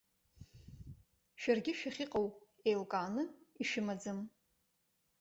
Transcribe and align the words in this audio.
Шәаргьы 1.41 1.73
шәахьыҟоу 1.79 2.27
еилкааны 2.69 3.23
ишәымаӡам. 3.61 4.19